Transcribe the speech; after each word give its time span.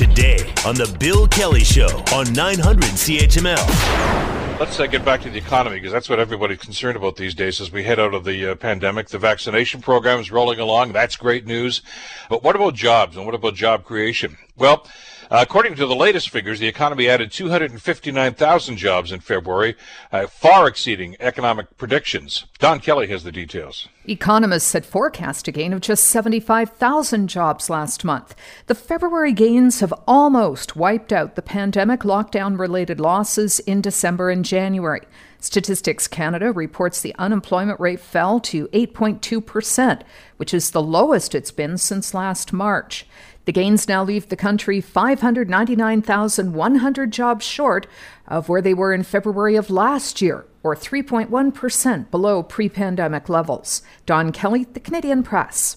today 0.00 0.38
on 0.64 0.74
The 0.76 0.96
Bill 0.98 1.28
Kelly 1.28 1.62
Show 1.62 2.02
on 2.14 2.32
900 2.32 2.84
CHML. 2.84 4.58
Let's 4.58 4.80
uh, 4.80 4.86
get 4.86 5.04
back 5.04 5.20
to 5.20 5.28
the 5.28 5.36
economy 5.36 5.76
because 5.76 5.92
that's 5.92 6.08
what 6.08 6.18
everybody's 6.18 6.60
concerned 6.60 6.96
about 6.96 7.16
these 7.16 7.34
days 7.34 7.60
as 7.60 7.70
we 7.70 7.84
head 7.84 8.00
out 8.00 8.14
of 8.14 8.24
the 8.24 8.52
uh, 8.52 8.54
pandemic. 8.54 9.08
The 9.08 9.18
vaccination 9.18 9.82
program 9.82 10.18
is 10.18 10.30
rolling 10.30 10.58
along. 10.58 10.94
That's 10.94 11.16
great 11.16 11.44
news. 11.44 11.82
But 12.30 12.42
what 12.42 12.56
about 12.56 12.76
jobs 12.76 13.14
and 13.18 13.26
what 13.26 13.34
about 13.34 13.56
job 13.56 13.84
creation? 13.84 14.38
Well, 14.56 14.86
uh, 15.30 15.40
according 15.42 15.74
to 15.74 15.86
the 15.86 15.94
latest 15.94 16.30
figures, 16.30 16.60
the 16.60 16.66
economy 16.66 17.06
added 17.06 17.30
259,000 17.30 18.76
jobs 18.78 19.12
in 19.12 19.20
February, 19.20 19.76
uh, 20.12 20.26
far 20.28 20.66
exceeding 20.66 21.14
economic 21.20 21.76
predictions. 21.76 22.46
Don 22.58 22.80
Kelly 22.80 23.08
has 23.08 23.22
the 23.22 23.32
details. 23.32 23.86
Economists 24.10 24.72
had 24.72 24.84
forecast 24.84 25.46
a 25.46 25.52
gain 25.52 25.72
of 25.72 25.80
just 25.80 26.02
75,000 26.02 27.28
jobs 27.28 27.70
last 27.70 28.04
month. 28.04 28.34
The 28.66 28.74
February 28.74 29.32
gains 29.32 29.78
have 29.78 29.94
almost 30.04 30.74
wiped 30.74 31.12
out 31.12 31.36
the 31.36 31.42
pandemic 31.42 32.00
lockdown 32.00 32.58
related 32.58 32.98
losses 32.98 33.60
in 33.60 33.80
December 33.80 34.28
and 34.28 34.44
January. 34.44 35.02
Statistics 35.38 36.08
Canada 36.08 36.50
reports 36.50 37.00
the 37.00 37.14
unemployment 37.20 37.78
rate 37.78 38.00
fell 38.00 38.40
to 38.40 38.66
8.2%, 38.68 40.02
which 40.38 40.52
is 40.52 40.72
the 40.72 40.82
lowest 40.82 41.36
it's 41.36 41.52
been 41.52 41.78
since 41.78 42.12
last 42.12 42.52
March. 42.52 43.06
The 43.44 43.52
gains 43.52 43.86
now 43.88 44.04
leave 44.04 44.28
the 44.28 44.36
country 44.36 44.80
599,100 44.80 47.12
jobs 47.12 47.44
short 47.44 47.86
of 48.30 48.48
where 48.48 48.62
they 48.62 48.72
were 48.72 48.94
in 48.94 49.02
February 49.02 49.56
of 49.56 49.68
last 49.68 50.22
year, 50.22 50.46
or 50.62 50.74
3.1% 50.74 52.10
below 52.10 52.42
pre 52.42 52.68
pandemic 52.68 53.28
levels. 53.28 53.82
Don 54.06 54.32
Kelly, 54.32 54.64
The 54.64 54.80
Canadian 54.80 55.22
Press. 55.22 55.76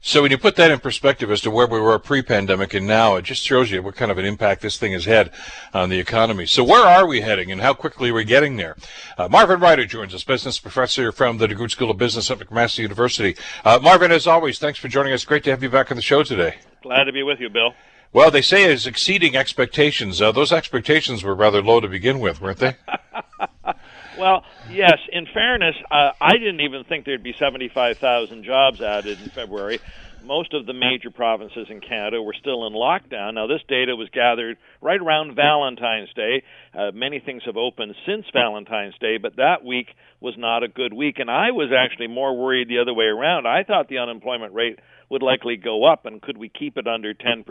So 0.00 0.22
when 0.22 0.30
you 0.30 0.38
put 0.38 0.56
that 0.56 0.70
in 0.70 0.80
perspective 0.80 1.30
as 1.30 1.40
to 1.42 1.50
where 1.50 1.66
we 1.66 1.80
were 1.80 1.98
pre-pandemic 1.98 2.74
and 2.74 2.86
now, 2.86 3.16
it 3.16 3.22
just 3.22 3.42
shows 3.42 3.70
you 3.70 3.82
what 3.82 3.96
kind 3.96 4.10
of 4.10 4.18
an 4.18 4.24
impact 4.26 4.60
this 4.60 4.76
thing 4.76 4.92
has 4.92 5.06
had 5.06 5.30
on 5.72 5.88
the 5.88 5.98
economy. 5.98 6.44
So 6.46 6.62
where 6.62 6.84
are 6.84 7.06
we 7.06 7.22
heading 7.22 7.50
and 7.50 7.60
how 7.60 7.72
quickly 7.72 8.10
are 8.10 8.14
we 8.14 8.24
getting 8.24 8.56
there? 8.56 8.76
Uh, 9.16 9.28
Marvin 9.28 9.60
Ryder 9.60 9.86
joins 9.86 10.14
us, 10.14 10.22
business 10.22 10.58
professor 10.58 11.10
from 11.10 11.38
the 11.38 11.46
DeGroote 11.46 11.70
School 11.70 11.90
of 11.90 11.96
Business 11.96 12.30
at 12.30 12.38
McMaster 12.38 12.80
University. 12.80 13.36
Uh, 13.64 13.78
Marvin, 13.82 14.12
as 14.12 14.26
always, 14.26 14.58
thanks 14.58 14.78
for 14.78 14.88
joining 14.88 15.12
us. 15.12 15.24
Great 15.24 15.42
to 15.44 15.50
have 15.50 15.62
you 15.62 15.70
back 15.70 15.90
on 15.90 15.96
the 15.96 16.02
show 16.02 16.22
today. 16.22 16.56
Glad 16.82 17.04
to 17.04 17.12
be 17.12 17.22
with 17.22 17.40
you, 17.40 17.48
Bill. 17.48 17.72
Well, 18.14 18.30
they 18.30 18.42
say 18.42 18.72
it's 18.72 18.86
exceeding 18.86 19.36
expectations. 19.36 20.22
Uh, 20.22 20.30
those 20.30 20.52
expectations 20.52 21.24
were 21.24 21.34
rather 21.34 21.60
low 21.60 21.80
to 21.80 21.88
begin 21.88 22.20
with, 22.20 22.40
weren't 22.40 22.58
they? 22.58 22.76
well, 24.18 24.44
yes. 24.70 25.00
In 25.12 25.26
fairness, 25.26 25.74
uh, 25.90 26.12
I 26.20 26.34
didn't 26.34 26.60
even 26.60 26.84
think 26.84 27.06
there'd 27.06 27.24
be 27.24 27.34
75,000 27.36 28.44
jobs 28.44 28.80
added 28.80 29.20
in 29.20 29.30
February. 29.30 29.80
Most 30.24 30.54
of 30.54 30.64
the 30.64 30.72
major 30.72 31.10
provinces 31.10 31.66
in 31.68 31.80
Canada 31.80 32.22
were 32.22 32.34
still 32.40 32.66
in 32.66 32.72
lockdown. 32.72 33.34
Now, 33.34 33.46
this 33.46 33.60
data 33.68 33.94
was 33.94 34.08
gathered 34.10 34.56
right 34.80 35.00
around 35.00 35.36
Valentine's 35.36 36.12
Day. 36.14 36.42
Uh, 36.72 36.92
many 36.94 37.20
things 37.20 37.42
have 37.44 37.58
opened 37.58 37.94
since 38.06 38.24
Valentine's 38.32 38.96
Day, 38.98 39.18
but 39.18 39.36
that 39.36 39.64
week 39.64 39.88
was 40.20 40.34
not 40.38 40.62
a 40.62 40.68
good 40.68 40.94
week. 40.94 41.18
And 41.18 41.30
I 41.30 41.50
was 41.50 41.70
actually 41.76 42.06
more 42.06 42.34
worried 42.34 42.68
the 42.68 42.78
other 42.78 42.94
way 42.94 43.04
around. 43.04 43.46
I 43.46 43.64
thought 43.64 43.88
the 43.88 43.98
unemployment 43.98 44.54
rate 44.54 44.78
would 45.10 45.22
likely 45.22 45.56
go 45.56 45.84
up, 45.84 46.06
and 46.06 46.22
could 46.22 46.38
we 46.38 46.48
keep 46.48 46.78
it 46.78 46.86
under 46.86 47.12
10%? 47.12 47.44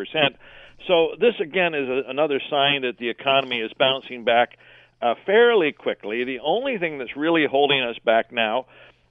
So, 0.87 1.09
this 1.19 1.35
again 1.39 1.75
is 1.75 1.87
a, 1.87 2.09
another 2.09 2.41
sign 2.49 2.81
that 2.81 2.97
the 2.97 3.09
economy 3.09 3.59
is 3.59 3.71
bouncing 3.77 4.23
back 4.23 4.57
uh, 4.99 5.13
fairly 5.27 5.73
quickly. 5.73 6.23
The 6.23 6.39
only 6.43 6.79
thing 6.79 6.97
that's 6.97 7.15
really 7.15 7.45
holding 7.45 7.81
us 7.81 7.97
back 8.03 8.31
now 8.31 8.65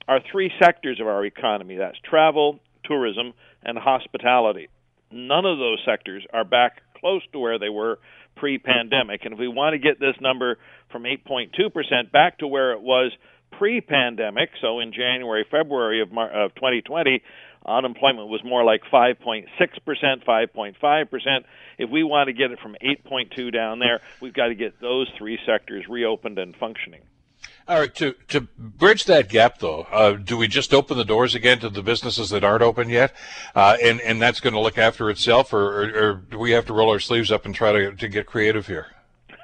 are 0.09 0.19
three 0.33 0.51
sectors 0.61 0.99
of 1.01 1.07
our 1.07 1.25
economy 1.25 1.77
that's 1.77 1.99
travel, 2.01 2.59
tourism, 2.85 3.35
and 3.63 3.79
hospitality. 3.79 4.69
None 5.11 5.45
of 5.45 5.59
those 5.59 5.79
sectors 5.85 6.25
are 6.33 6.45
back 6.45 6.83
close 6.99 7.23
to 7.33 7.39
where 7.39 7.59
they 7.59 7.69
were 7.69 7.99
pre 8.37 8.59
pandemic. 8.59 9.25
And 9.25 9.35
if 9.35 9.41
we 9.41 9.49
want 9.49 9.75
to 9.75 9.79
get 9.79 10.01
this 10.01 10.15
number 10.21 10.59
from 10.91 11.05
8.2% 11.05 12.13
back 12.13 12.39
to 12.39 12.47
where 12.47 12.73
it 12.73 12.81
was 12.81 13.13
pre 13.51 13.81
pandemic, 13.81 14.51
so 14.61 14.81
in 14.81 14.93
January, 14.93 15.45
February 15.51 16.01
of, 16.01 16.11
Mar- 16.11 16.31
of 16.31 16.55
2020, 16.55 17.23
unemployment 17.67 18.29
was 18.29 18.43
more 18.45 18.65
like 18.65 18.83
5.6%, 18.93 19.47
5.5%. 20.25 21.45
If 21.79 21.91
we 21.91 22.03
want 22.03 22.29
to 22.29 22.33
get 22.33 22.51
it 22.51 22.59
from 22.61 22.77
8.2 22.83 23.53
down 23.53 23.79
there, 23.79 24.01
we've 24.21 24.35
got 24.35 24.49
to 24.49 24.55
get 24.55 24.81
those 24.81 25.09
three 25.19 25.39
sectors 25.47 25.85
reopened 25.89 26.39
and 26.39 26.57
functioning. 26.57 27.03
All 27.69 27.79
right, 27.79 27.95
to 27.95 28.15
to 28.29 28.41
bridge 28.59 29.05
that 29.05 29.29
gap, 29.29 29.59
though, 29.59 29.83
uh, 29.93 30.13
do 30.15 30.37
we 30.37 30.49
just 30.49 30.75
open 30.75 30.97
the 30.97 31.05
doors 31.05 31.37
again 31.37 31.61
to 31.61 31.71
the 31.71 31.83
businesses 31.83 32.31
that 32.31 32.43
aren't 32.43 32.63
open 32.63 32.89
yet, 32.89 33.15
uh, 33.55 33.77
and 33.83 34.01
and 34.01 34.21
that's 34.21 34.41
going 34.41 34.55
to 34.55 34.61
look 34.61 34.79
after 34.79 35.09
itself, 35.11 35.53
or, 35.53 35.85
or, 35.85 36.03
or, 36.03 36.15
do 36.15 36.39
we 36.39 36.51
have 36.51 36.67
to 36.67 36.73
roll 36.73 36.91
our 36.91 36.99
sleeves 36.99 37.31
up 37.31 37.45
and 37.45 37.55
try 37.55 37.71
to 37.73 37.93
to 37.93 38.09
get 38.09 38.27
creative 38.27 38.67
here? 38.67 38.89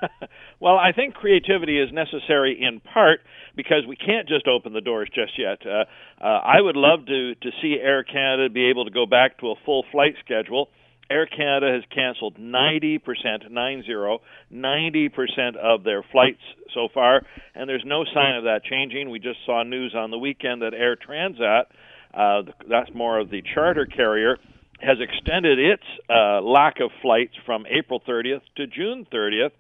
well, 0.60 0.76
I 0.76 0.90
think 0.90 1.14
creativity 1.14 1.78
is 1.78 1.92
necessary 1.92 2.60
in 2.60 2.80
part 2.80 3.20
because 3.54 3.86
we 3.86 3.94
can't 3.94 4.28
just 4.28 4.48
open 4.48 4.72
the 4.72 4.80
doors 4.80 5.08
just 5.14 5.38
yet. 5.38 5.58
Uh, 5.64 5.84
uh, 6.20 6.26
I 6.26 6.60
would 6.60 6.76
love 6.76 7.06
to 7.06 7.36
to 7.36 7.50
see 7.62 7.78
Air 7.80 8.02
Canada 8.02 8.48
be 8.48 8.68
able 8.68 8.84
to 8.84 8.90
go 8.90 9.06
back 9.06 9.38
to 9.38 9.52
a 9.52 9.54
full 9.64 9.84
flight 9.92 10.14
schedule. 10.24 10.70
Air 11.10 11.26
Canada 11.26 11.72
has 11.72 11.82
canceled 11.94 12.36
90%, 12.36 13.50
90, 13.50 14.20
90% 14.52 15.56
of 15.56 15.84
their 15.84 16.02
flights 16.12 16.41
so 16.74 16.88
far, 16.92 17.22
and 17.54 17.69
there's 17.69 17.84
no 17.86 18.04
sign 18.12 18.36
of 18.36 18.44
that 18.44 18.62
changing. 18.64 19.10
We 19.10 19.19
just 19.19 19.38
saw 19.46 19.62
news 19.62 19.94
on 19.96 20.10
the 20.10 20.19
weekend 20.19 20.62
that 20.62 20.74
Air 20.74 20.96
Transat, 20.96 21.64
uh, 22.12 22.50
that's 22.69 22.91
more 22.94 23.19
of 23.19 23.30
the 23.30 23.42
charter 23.54 23.86
carrier, 23.86 24.36
has 24.80 24.98
extended 25.00 25.58
its 25.58 25.82
uh, 26.08 26.41
lack 26.41 26.80
of 26.80 26.91
flights 27.02 27.34
from 27.44 27.64
April 27.66 28.00
30th 28.06 28.42
to 28.56 28.66
June 28.66 29.06
30th 29.12 29.50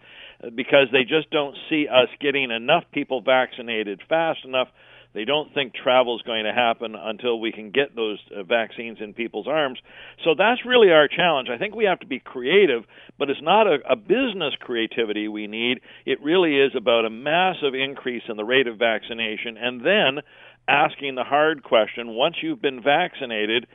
because 0.54 0.86
they 0.92 1.02
just 1.02 1.30
don't 1.30 1.56
see 1.68 1.86
us 1.88 2.08
getting 2.20 2.50
enough 2.50 2.84
people 2.92 3.20
vaccinated 3.20 4.00
fast 4.08 4.44
enough. 4.44 4.68
They 5.18 5.24
don't 5.24 5.52
think 5.52 5.74
travel 5.74 6.14
is 6.14 6.22
going 6.22 6.44
to 6.44 6.52
happen 6.52 6.94
until 6.94 7.40
we 7.40 7.50
can 7.50 7.72
get 7.72 7.96
those 7.96 8.20
uh, 8.30 8.44
vaccines 8.44 8.98
in 9.00 9.14
people's 9.14 9.48
arms. 9.48 9.80
So 10.22 10.36
that's 10.38 10.64
really 10.64 10.92
our 10.92 11.08
challenge. 11.08 11.48
I 11.50 11.58
think 11.58 11.74
we 11.74 11.86
have 11.86 11.98
to 11.98 12.06
be 12.06 12.20
creative, 12.20 12.84
but 13.18 13.28
it's 13.28 13.42
not 13.42 13.66
a, 13.66 13.78
a 13.90 13.96
business 13.96 14.54
creativity 14.60 15.26
we 15.26 15.48
need. 15.48 15.80
It 16.06 16.22
really 16.22 16.56
is 16.60 16.70
about 16.76 17.04
a 17.04 17.10
massive 17.10 17.74
increase 17.74 18.22
in 18.28 18.36
the 18.36 18.44
rate 18.44 18.68
of 18.68 18.78
vaccination 18.78 19.56
and 19.56 19.80
then 19.80 20.22
asking 20.68 21.16
the 21.16 21.24
hard 21.24 21.64
question 21.64 22.14
once 22.14 22.36
you've 22.40 22.62
been 22.62 22.80
vaccinated, 22.80 23.66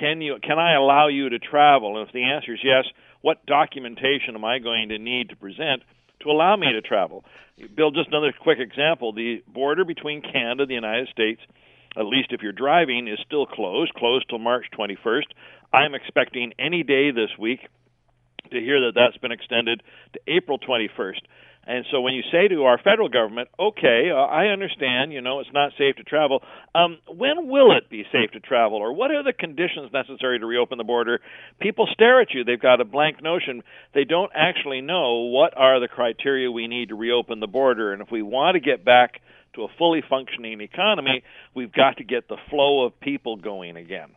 can 0.00 0.22
you 0.22 0.38
can 0.42 0.58
I 0.58 0.76
allow 0.76 1.08
you 1.08 1.28
to 1.28 1.38
travel? 1.38 1.98
And 1.98 2.08
if 2.08 2.14
the 2.14 2.24
answer 2.24 2.54
is 2.54 2.60
yes, 2.64 2.84
what 3.20 3.44
documentation 3.44 4.34
am 4.34 4.46
I 4.46 4.60
going 4.60 4.88
to 4.88 4.98
need 4.98 5.28
to 5.28 5.36
present? 5.36 5.82
To 6.26 6.32
allow 6.32 6.56
me 6.56 6.72
to 6.72 6.80
travel. 6.80 7.24
Bill, 7.74 7.90
just 7.90 8.08
another 8.08 8.32
quick 8.38 8.58
example. 8.58 9.12
The 9.12 9.42
border 9.46 9.84
between 9.84 10.22
Canada 10.22 10.62
and 10.62 10.70
the 10.70 10.74
United 10.74 11.08
States, 11.08 11.40
at 11.96 12.04
least 12.04 12.28
if 12.30 12.42
you're 12.42 12.52
driving, 12.52 13.08
is 13.08 13.18
still 13.24 13.46
closed, 13.46 13.94
closed 13.94 14.28
till 14.28 14.38
March 14.38 14.66
21st. 14.78 15.26
I'm 15.72 15.94
expecting 15.94 16.52
any 16.58 16.82
day 16.82 17.10
this 17.10 17.30
week 17.38 17.60
to 18.50 18.60
hear 18.60 18.80
that 18.82 18.92
that's 18.94 19.16
been 19.18 19.32
extended 19.32 19.82
to 20.12 20.20
April 20.26 20.58
21st. 20.58 21.20
And 21.66 21.84
so 21.90 22.00
when 22.00 22.14
you 22.14 22.22
say 22.30 22.46
to 22.46 22.62
our 22.64 22.78
federal 22.78 23.08
government, 23.08 23.48
okay, 23.58 24.10
uh, 24.12 24.14
I 24.14 24.46
understand, 24.46 25.12
you 25.12 25.20
know, 25.20 25.40
it's 25.40 25.52
not 25.52 25.72
safe 25.76 25.96
to 25.96 26.04
travel, 26.04 26.42
um, 26.76 26.98
when 27.08 27.48
will 27.48 27.76
it 27.76 27.90
be 27.90 28.04
safe 28.12 28.30
to 28.32 28.40
travel? 28.40 28.78
Or 28.78 28.92
what 28.92 29.10
are 29.10 29.24
the 29.24 29.32
conditions 29.32 29.90
necessary 29.92 30.38
to 30.38 30.46
reopen 30.46 30.78
the 30.78 30.84
border? 30.84 31.20
People 31.60 31.88
stare 31.92 32.20
at 32.20 32.28
you. 32.32 32.44
They've 32.44 32.60
got 32.60 32.80
a 32.80 32.84
blank 32.84 33.20
notion. 33.20 33.64
They 33.94 34.04
don't 34.04 34.30
actually 34.32 34.80
know 34.80 35.22
what 35.22 35.56
are 35.56 35.80
the 35.80 35.88
criteria 35.88 36.52
we 36.52 36.68
need 36.68 36.90
to 36.90 36.94
reopen 36.94 37.40
the 37.40 37.48
border. 37.48 37.92
And 37.92 38.00
if 38.00 38.12
we 38.12 38.22
want 38.22 38.54
to 38.54 38.60
get 38.60 38.84
back 38.84 39.20
to 39.56 39.64
a 39.64 39.68
fully 39.76 40.04
functioning 40.08 40.60
economy, 40.60 41.24
we've 41.52 41.72
got 41.72 41.96
to 41.96 42.04
get 42.04 42.28
the 42.28 42.36
flow 42.48 42.84
of 42.84 43.00
people 43.00 43.36
going 43.36 43.76
again. 43.76 44.10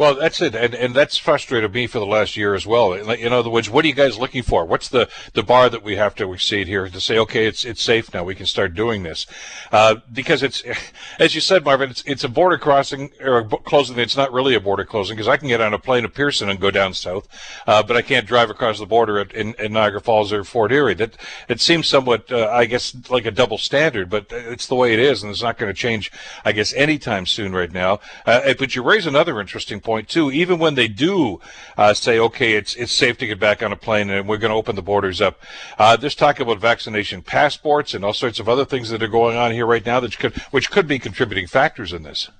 Well, 0.00 0.14
that's 0.14 0.40
it, 0.40 0.54
and 0.54 0.74
and 0.74 0.94
that's 0.94 1.18
frustrated 1.18 1.74
me 1.74 1.86
for 1.86 1.98
the 1.98 2.06
last 2.06 2.36
year 2.36 2.54
as 2.54 2.66
well. 2.66 2.94
In 2.94 3.32
other 3.32 3.50
words, 3.50 3.68
what 3.68 3.84
are 3.84 3.88
you 3.88 3.94
guys 3.94 4.18
looking 4.18 4.42
for? 4.42 4.64
What's 4.64 4.88
the, 4.88 5.10
the 5.34 5.42
bar 5.42 5.68
that 5.68 5.82
we 5.82 5.96
have 5.96 6.14
to 6.14 6.32
exceed 6.32 6.68
here 6.68 6.88
to 6.88 7.00
say, 7.00 7.18
okay, 7.18 7.46
it's 7.46 7.66
it's 7.66 7.82
safe 7.82 8.12
now, 8.14 8.24
we 8.24 8.34
can 8.34 8.46
start 8.46 8.74
doing 8.74 9.02
this? 9.02 9.26
Uh, 9.70 9.96
because 10.12 10.42
it's, 10.42 10.62
as 11.18 11.34
you 11.34 11.40
said, 11.42 11.64
Marvin, 11.64 11.90
it's 11.90 12.02
it's 12.06 12.24
a 12.24 12.28
border 12.28 12.56
crossing 12.56 13.10
or 13.20 13.44
closing. 13.44 13.98
It's 13.98 14.16
not 14.16 14.32
really 14.32 14.54
a 14.54 14.60
border 14.60 14.84
closing 14.84 15.16
because 15.16 15.28
I 15.28 15.36
can 15.36 15.48
get 15.48 15.60
on 15.60 15.74
a 15.74 15.78
plane 15.78 16.04
at 16.04 16.14
Pearson 16.14 16.48
and 16.48 16.58
go 16.58 16.70
down 16.70 16.94
south, 16.94 17.28
uh, 17.66 17.82
but 17.82 17.96
I 17.96 18.02
can't 18.02 18.26
drive 18.26 18.48
across 18.48 18.78
the 18.78 18.86
border 18.86 19.18
at, 19.18 19.32
in, 19.32 19.54
in, 19.58 19.74
Niagara 19.74 20.00
Falls 20.00 20.32
or 20.32 20.44
Fort 20.44 20.72
Erie. 20.72 20.94
That 20.94 21.16
it 21.48 21.60
seems 21.60 21.86
somewhat, 21.86 22.32
uh, 22.32 22.48
I 22.50 22.64
guess, 22.64 22.96
like 23.10 23.26
a 23.26 23.30
double 23.30 23.58
standard, 23.58 24.08
but 24.08 24.26
it's 24.30 24.66
the 24.66 24.74
way 24.74 24.94
it 24.94 24.98
is, 24.98 25.22
and 25.22 25.30
it's 25.30 25.42
not 25.42 25.58
going 25.58 25.70
to 25.70 25.78
change, 25.78 26.10
I 26.44 26.52
guess, 26.52 26.72
anytime 26.72 27.26
soon 27.26 27.52
right 27.52 27.70
now. 27.70 28.00
Uh, 28.24 28.54
but 28.58 28.74
you 28.74 28.82
raise 28.82 29.06
another 29.06 29.40
interesting 29.40 29.59
point 29.68 29.90
point 29.90 30.08
too. 30.08 30.30
Even 30.30 30.58
when 30.58 30.74
they 30.76 30.88
do 30.88 31.40
uh, 31.76 31.92
say, 31.94 32.18
okay, 32.18 32.54
it's 32.54 32.74
it's 32.76 32.92
safe 32.92 33.18
to 33.18 33.26
get 33.26 33.40
back 33.40 33.62
on 33.62 33.72
a 33.72 33.76
plane 33.76 34.08
and 34.08 34.28
we're 34.28 34.38
going 34.38 34.50
to 34.50 34.56
open 34.56 34.76
the 34.76 34.82
borders 34.82 35.20
up, 35.20 35.40
uh, 35.78 35.96
there's 35.96 36.14
talk 36.14 36.40
about 36.40 36.58
vaccination 36.58 37.22
passports 37.22 37.92
and 37.92 38.04
all 38.04 38.12
sorts 38.12 38.38
of 38.38 38.48
other 38.48 38.64
things 38.64 38.88
that 38.90 39.02
are 39.02 39.08
going 39.08 39.36
on 39.36 39.50
here 39.50 39.66
right 39.66 39.84
now 39.84 40.00
that 40.00 40.16
could 40.18 40.36
which 40.52 40.70
could 40.70 40.86
be 40.86 40.98
contributing 40.98 41.46
factors 41.46 41.92
in 41.92 42.02
this. 42.02 42.30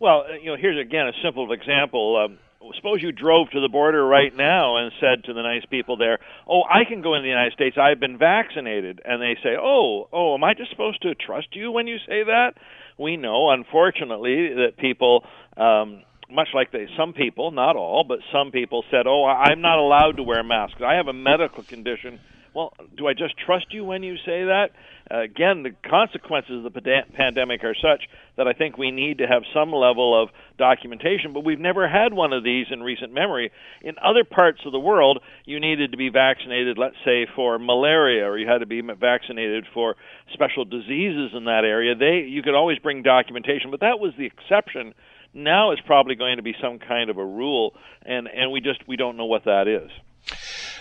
Well, 0.00 0.24
uh, 0.28 0.34
you 0.34 0.46
know, 0.46 0.56
here's 0.56 0.78
again 0.78 1.06
a 1.08 1.12
simple 1.22 1.52
example. 1.52 2.16
Um, 2.16 2.38
suppose 2.76 3.02
you 3.02 3.12
drove 3.12 3.50
to 3.50 3.60
the 3.60 3.68
border 3.68 4.06
right 4.06 4.34
now 4.34 4.76
and 4.78 4.90
said 5.00 5.24
to 5.24 5.34
the 5.34 5.42
nice 5.42 5.64
people 5.66 5.96
there, 5.96 6.18
"Oh, 6.48 6.62
I 6.62 6.84
can 6.84 7.02
go 7.02 7.14
in 7.14 7.22
the 7.22 7.28
United 7.28 7.52
States. 7.52 7.76
I've 7.78 8.00
been 8.00 8.18
vaccinated." 8.18 9.00
And 9.04 9.20
they 9.20 9.36
say, 9.42 9.56
"Oh, 9.58 10.08
oh, 10.12 10.34
am 10.34 10.44
I 10.44 10.54
just 10.54 10.70
supposed 10.70 11.02
to 11.02 11.14
trust 11.14 11.54
you 11.54 11.70
when 11.70 11.86
you 11.86 11.98
say 12.08 12.24
that?" 12.24 12.54
We 12.96 13.16
know, 13.16 13.50
unfortunately, 13.50 14.54
that 14.54 14.76
people 14.78 15.24
um 15.56 16.02
much 16.30 16.48
like 16.54 16.72
they 16.72 16.86
some 16.96 17.12
people, 17.12 17.50
not 17.50 17.76
all, 17.76 18.04
but 18.04 18.20
some 18.32 18.50
people 18.50 18.84
said, 18.90 19.06
"Oh, 19.06 19.24
I'm 19.24 19.60
not 19.60 19.78
allowed 19.78 20.16
to 20.16 20.22
wear 20.22 20.42
masks. 20.42 20.80
I 20.82 20.94
have 20.94 21.08
a 21.08 21.12
medical 21.12 21.62
condition." 21.62 22.20
Well, 22.54 22.72
do 22.96 23.08
I 23.08 23.14
just 23.14 23.34
trust 23.36 23.66
you 23.72 23.84
when 23.84 24.04
you 24.04 24.14
say 24.18 24.44
that? 24.44 24.68
Uh, 25.10 25.22
again, 25.22 25.64
the 25.64 25.74
consequences 25.90 26.64
of 26.64 26.72
the 26.72 27.02
pandemic 27.12 27.64
are 27.64 27.74
such 27.74 28.08
that 28.36 28.46
I 28.46 28.52
think 28.52 28.78
we 28.78 28.92
need 28.92 29.18
to 29.18 29.26
have 29.26 29.42
some 29.52 29.72
level 29.72 30.14
of 30.20 30.28
documentation, 30.56 31.32
but 31.32 31.44
we've 31.44 31.58
never 31.58 31.88
had 31.88 32.14
one 32.14 32.32
of 32.32 32.44
these 32.44 32.66
in 32.70 32.80
recent 32.80 33.12
memory. 33.12 33.50
In 33.82 33.96
other 34.00 34.22
parts 34.22 34.60
of 34.64 34.70
the 34.70 34.78
world, 34.78 35.18
you 35.44 35.58
needed 35.58 35.90
to 35.90 35.98
be 35.98 36.10
vaccinated, 36.10 36.78
let's 36.78 36.96
say, 37.04 37.26
for 37.34 37.58
malaria, 37.58 38.24
or 38.24 38.38
you 38.38 38.48
had 38.48 38.58
to 38.58 38.66
be 38.66 38.80
vaccinated 38.80 39.66
for 39.74 39.96
special 40.32 40.64
diseases 40.64 41.32
in 41.34 41.46
that 41.46 41.64
area. 41.64 41.96
They 41.96 42.28
you 42.28 42.42
could 42.42 42.54
always 42.54 42.78
bring 42.78 43.02
documentation, 43.02 43.72
but 43.72 43.80
that 43.80 43.98
was 43.98 44.12
the 44.16 44.26
exception 44.26 44.94
now 45.34 45.72
it's 45.72 45.82
probably 45.86 46.14
going 46.14 46.36
to 46.36 46.42
be 46.42 46.54
some 46.62 46.78
kind 46.78 47.10
of 47.10 47.18
a 47.18 47.24
rule, 47.24 47.74
and 48.02 48.28
and 48.28 48.52
we 48.52 48.60
just 48.60 48.86
we 48.88 48.96
don't 48.96 49.16
know 49.16 49.26
what 49.26 49.44
that 49.44 49.68
is. 49.68 49.90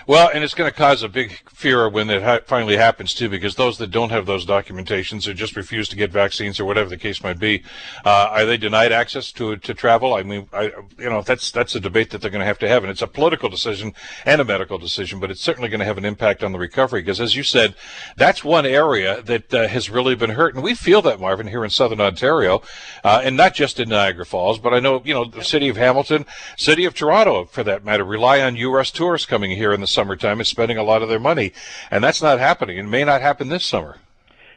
Well, 0.06 0.30
and 0.34 0.44
it's 0.44 0.54
going 0.54 0.70
to 0.70 0.76
cause 0.76 1.02
a 1.02 1.08
big 1.08 1.50
fear 1.50 1.88
when 1.88 2.10
it 2.10 2.22
ha- 2.22 2.42
finally 2.46 2.76
happens 2.76 3.14
too, 3.14 3.30
because 3.30 3.56
those 3.56 3.78
that 3.78 3.90
don't 3.90 4.10
have 4.10 4.26
those 4.26 4.46
documentations 4.46 5.28
or 5.28 5.34
just 5.34 5.56
refuse 5.56 5.88
to 5.90 5.96
get 5.96 6.12
vaccines 6.12 6.60
or 6.60 6.66
whatever 6.66 6.90
the 6.90 6.98
case 6.98 7.24
might 7.24 7.40
be, 7.40 7.64
uh, 8.04 8.28
are 8.32 8.46
they 8.46 8.58
denied 8.58 8.92
access 8.92 9.32
to 9.32 9.56
to 9.56 9.74
travel? 9.74 10.14
I 10.14 10.24
mean, 10.24 10.50
I, 10.52 10.74
you 10.98 11.10
know, 11.10 11.22
that's 11.22 11.52
that's 11.52 11.76
a 11.76 11.80
debate 11.80 12.10
that 12.10 12.22
they're 12.22 12.32
going 12.32 12.42
to 12.42 12.46
have 12.46 12.60
to 12.60 12.68
have, 12.68 12.84
and 12.84 12.92
it's 12.92 13.02
a 13.02 13.08
political 13.08 13.48
decision 13.48 13.94
and 14.26 14.42
a 14.42 14.44
medical 14.44 14.78
decision, 14.78 15.22
but 15.22 15.32
it's 15.32 15.40
certainly 15.40 15.70
going 15.70 15.80
to 15.80 15.86
have 15.86 15.98
an 15.98 16.06
impact 16.06 16.44
on 16.44 16.52
the 16.52 16.60
recovery, 16.60 17.02
because 17.02 17.22
as 17.22 17.38
you 17.38 17.44
said, 17.44 17.74
that's 18.18 18.44
one 18.44 18.66
area 18.66 19.22
that 19.22 19.54
uh, 19.54 19.70
has 19.70 19.90
really 19.90 20.16
been 20.16 20.32
hurt, 20.32 20.54
and 20.54 20.64
we 20.64 20.76
feel 20.76 21.02
that, 21.04 21.22
Marvin, 21.22 21.48
here 21.48 21.64
in 21.64 21.70
Southern 21.70 22.02
Ontario, 22.02 22.62
uh, 23.06 23.22
and 23.24 23.38
not 23.38 23.54
just 23.54 23.80
in 23.80 23.88
Niagara 23.88 24.26
Falls, 24.26 24.60
but 24.60 24.74
I 24.74 24.82
know 24.82 25.02
you 25.06 25.14
know 25.14 25.24
the 25.24 25.46
city 25.46 25.70
of 25.70 25.78
Hamilton, 25.78 26.26
city 26.58 26.84
of 26.84 26.94
Toronto, 26.94 27.46
for 27.46 27.64
that 27.64 27.86
matter, 27.86 28.04
rely 28.04 28.42
on 28.42 28.58
U.S. 28.58 28.92
tourists 28.92 29.26
coming 29.26 29.52
here 29.52 29.72
in 29.72 29.80
the 29.80 29.93
summertime 29.94 30.42
is 30.42 30.48
spending 30.48 30.78
a 30.78 30.84
lot 30.84 31.02
of 31.02 31.10
their 31.10 31.20
money, 31.20 31.54
and 31.92 32.04
that's 32.04 32.22
not 32.22 32.40
happening 32.40 32.80
and 32.80 32.90
may 32.90 33.04
not 33.04 33.22
happen 33.22 33.50
this 33.50 33.66
summer. 33.66 33.98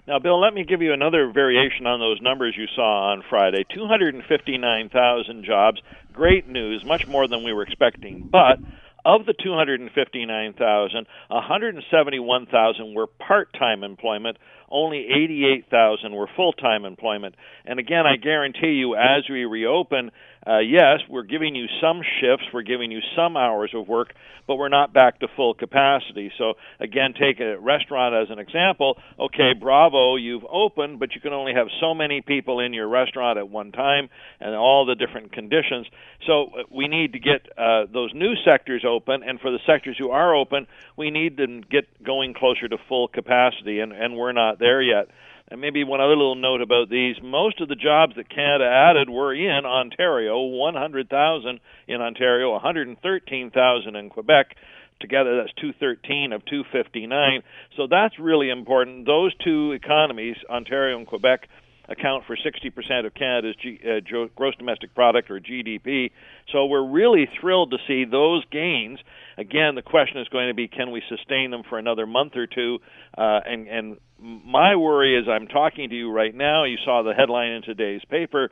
Now, 0.07 0.21
Bill, 0.21 0.41
let 0.41 0.55
me 0.55 0.63
give 0.65 0.83
you 0.83 0.93
another 0.93 1.31
variation 1.33 1.87
on 1.87 1.99
those 1.99 2.21
numbers 2.23 2.55
you 2.57 2.67
saw 2.77 3.11
on 3.11 3.25
Friday 3.29 3.65
259,000 3.75 5.45
jobs. 5.45 5.83
Great 6.13 6.49
news, 6.49 6.85
much 6.85 7.09
more 7.09 7.27
than 7.27 7.43
we 7.43 7.53
were 7.53 7.65
expecting. 7.65 8.23
But 8.23 8.61
of 9.05 9.27
the 9.27 9.33
259,000, 9.33 11.07
171,000 11.29 12.95
were 12.95 13.07
part 13.07 13.53
time 13.53 13.83
employment, 13.83 14.37
only 14.71 15.07
88,000 15.07 16.15
were 16.15 16.29
full 16.37 16.53
time 16.53 16.85
employment. 16.85 17.35
And 17.65 17.79
again, 17.79 18.07
I 18.07 18.17
guarantee 18.17 18.73
you, 18.73 18.97
as 18.97 19.29
we 19.31 19.45
reopen, 19.45 20.11
uh, 20.47 20.59
yes, 20.61 21.01
we're 21.09 21.25
giving 21.25 21.57
you 21.57 21.67
some 21.81 22.03
shifts, 22.21 22.47
we're 22.55 22.63
giving 22.63 22.93
you 22.93 23.01
some 23.17 23.37
hours 23.37 23.73
of 23.75 23.89
work, 23.89 24.15
but 24.47 24.55
we're 24.55 24.69
not 24.69 24.93
back 24.93 25.19
to 25.19 25.27
full 25.35 25.55
capacity. 25.55 26.31
So, 26.39 26.55
again, 26.79 27.15
take 27.19 27.41
a 27.41 27.59
restaurant 27.59 28.15
as 28.15 28.31
an 28.31 28.39
example. 28.39 28.97
Okay, 29.19 29.55
bravo, 29.59 30.15
you've 30.15 30.45
opened, 30.49 31.01
but 31.01 31.17
you 31.17 31.21
can 31.21 31.33
only 31.33 31.53
have 31.55 31.67
so 31.81 31.95
many 31.95 32.21
people 32.21 32.61
in 32.61 32.73
your 32.73 32.87
restaurant 32.87 33.39
at 33.39 33.49
one 33.49 33.73
time 33.73 34.09
and 34.39 34.55
all 34.55 34.87
the 34.87 34.95
different 34.95 35.33
conditions. 35.33 35.89
So, 36.29 36.45
uh, 36.45 36.63
we 36.71 36.87
need 36.87 37.15
to 37.15 37.19
get 37.19 37.49
uh, 37.59 37.87
those 37.93 38.13
new 38.15 38.35
sectors 38.45 38.85
open, 38.89 39.25
and 39.25 39.41
for 39.41 39.51
the 39.51 39.59
sectors 39.67 39.97
who 39.99 40.11
are 40.11 40.33
open, 40.33 40.69
we 40.97 41.11
need 41.11 41.39
to 41.39 41.63
get 41.69 42.05
going 42.05 42.35
closer 42.35 42.69
to 42.69 42.77
full 42.89 43.09
capacity, 43.09 43.81
and, 43.81 43.93
and 43.93 44.17
we're 44.17 44.31
not 44.31 44.56
there 44.59 44.83
yet. 44.83 45.09
And 45.49 45.61
maybe 45.61 45.85
one 45.85 46.01
other 46.01 46.17
little 46.17 46.35
note 46.35 46.61
about 46.61 46.89
these: 46.91 47.17
most 47.23 47.61
of 47.61 47.69
the 47.69 47.77
jobs 47.77 48.15
that 48.17 48.29
Canada 48.29 48.67
added 48.67 49.09
were 49.09 49.33
in 49.33 49.65
Ontario, 49.65 50.41
100,000 50.41 51.61
in 51.87 52.01
Ontario, 52.01 52.51
113,000 52.53 53.97
in 53.97 54.11
Quebec. 54.11 54.57
Together, 54.99 55.37
that's 55.37 55.53
213 55.61 56.33
of 56.33 56.45
259. 56.47 57.43
So 57.77 57.87
that's 57.87 58.19
really 58.19 58.49
important. 58.51 59.07
Those 59.07 59.35
two 59.45 59.73
economies, 59.73 60.37
Ontario 60.49 60.97
and 60.97 61.07
Quebec, 61.07 61.49
account 61.89 62.25
for 62.27 62.37
60% 62.37 63.07
of 63.07 63.15
Canada's 63.15 63.55
G, 63.63 63.81
uh, 63.85 64.27
gross 64.35 64.55
domestic 64.57 64.95
product 64.95 65.31
or 65.31 65.41
GDP. 65.41 66.11
So 66.53 66.67
we're 66.67 66.87
really 66.87 67.29
thrilled 67.41 67.71
to 67.71 67.79
see 67.87 68.05
those 68.05 68.45
gains. 68.51 68.99
Again, 69.39 69.75
the 69.75 69.83
question 69.83 70.21
is 70.21 70.29
going 70.29 70.49
to 70.49 70.55
be 70.55 70.69
can 70.69 70.91
we 70.91 71.03
sustain 71.09 71.51
them 71.51 71.63
for 71.69 71.79
another 71.79 72.07
month 72.07 72.37
or 72.37 72.47
two? 72.47 72.79
Uh, 73.17 73.41
and, 73.45 73.69
and 73.69 73.97
my 74.19 74.77
worry 74.77 75.19
is 75.19 75.27
I'm 75.29 75.47
talking 75.47 75.89
to 75.91 75.95
you 75.95 76.11
right 76.11 76.35
now. 76.35 76.65
You 76.65 76.77
saw 76.85 77.03
the 77.03 77.15
headline 77.15 77.53
in 77.53 77.63
today's 77.63 78.03
paper. 78.11 78.51